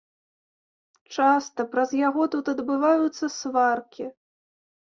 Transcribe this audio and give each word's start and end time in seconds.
Часта 1.17 1.61
праз 1.75 1.93
яго 2.07 2.23
тут 2.37 2.45
адбываюцца 2.55 3.25
сваркі. 3.39 4.05